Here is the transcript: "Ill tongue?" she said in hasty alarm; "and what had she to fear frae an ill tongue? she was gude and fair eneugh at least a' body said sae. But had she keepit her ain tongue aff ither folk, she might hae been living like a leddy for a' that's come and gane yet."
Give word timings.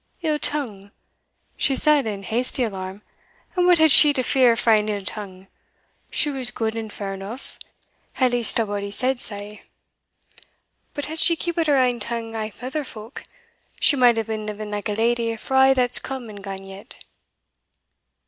"Ill 0.23 0.39
tongue?" 0.39 0.89
she 1.55 1.75
said 1.75 2.07
in 2.07 2.23
hasty 2.23 2.63
alarm; 2.63 3.03
"and 3.55 3.67
what 3.67 3.77
had 3.77 3.91
she 3.91 4.11
to 4.13 4.23
fear 4.23 4.55
frae 4.55 4.79
an 4.79 4.89
ill 4.89 5.05
tongue? 5.05 5.45
she 6.09 6.31
was 6.31 6.49
gude 6.49 6.75
and 6.75 6.91
fair 6.91 7.13
eneugh 7.13 7.55
at 8.15 8.31
least 8.31 8.57
a' 8.57 8.65
body 8.65 8.89
said 8.89 9.21
sae. 9.21 9.61
But 10.95 11.05
had 11.05 11.19
she 11.19 11.35
keepit 11.35 11.67
her 11.67 11.77
ain 11.77 11.99
tongue 11.99 12.33
aff 12.35 12.63
ither 12.63 12.83
folk, 12.83 13.25
she 13.79 13.95
might 13.95 14.17
hae 14.17 14.23
been 14.23 14.47
living 14.47 14.71
like 14.71 14.89
a 14.89 14.93
leddy 14.93 15.35
for 15.35 15.53
a' 15.55 15.71
that's 15.73 15.99
come 15.99 16.31
and 16.31 16.43
gane 16.43 16.63
yet." 16.63 16.97